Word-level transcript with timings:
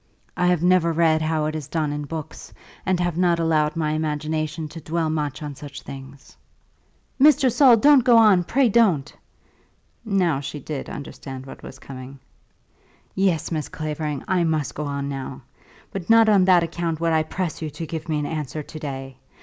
"I 0.35 0.47
have 0.47 0.63
never 0.63 0.91
read 0.91 1.21
how 1.21 1.45
it 1.45 1.53
is 1.55 1.67
done 1.67 1.93
in 1.93 2.05
books, 2.05 2.51
and 2.87 2.99
have 2.99 3.19
not 3.19 3.37
allowed 3.39 3.75
my 3.75 3.91
imagination 3.91 4.67
to 4.69 4.81
dwell 4.81 5.11
much 5.11 5.43
on 5.43 5.53
such 5.53 5.83
things." 5.83 6.35
"Mr. 7.21 7.51
Saul, 7.51 7.77
don't 7.77 8.03
go 8.03 8.17
on; 8.17 8.43
pray 8.43 8.67
don't." 8.67 9.15
Now 10.03 10.39
she 10.39 10.59
did 10.59 10.89
understand 10.89 11.45
what 11.45 11.61
was 11.61 11.77
coming. 11.77 12.17
"Yes, 13.13 13.51
Miss 13.51 13.69
Clavering, 13.69 14.23
I 14.27 14.43
must 14.43 14.73
go 14.73 14.85
on 14.85 15.07
now; 15.07 15.43
but 15.91 16.09
not 16.09 16.27
on 16.27 16.45
that 16.45 16.63
account 16.63 16.99
would 16.99 17.13
I 17.13 17.21
press 17.21 17.61
you 17.61 17.69
to 17.69 17.85
give 17.85 18.09
me 18.09 18.17
an 18.17 18.25
answer 18.25 18.63
to 18.63 18.79
day. 18.79 19.17